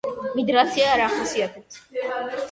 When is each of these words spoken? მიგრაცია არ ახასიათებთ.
მიგრაცია 0.37 0.87
არ 0.93 1.03
ახასიათებთ. 1.07 1.77